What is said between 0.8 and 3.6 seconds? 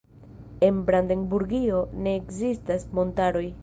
Brandenburgio ne ekzistas montaroj.